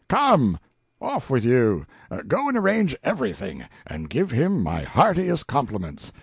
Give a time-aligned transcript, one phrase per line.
[0.09, 0.57] Come
[0.99, 1.85] off with you!
[2.27, 6.11] Go and arrange everything and give him my heartiest compliments.